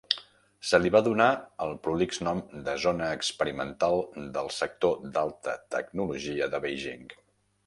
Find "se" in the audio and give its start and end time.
0.67-0.77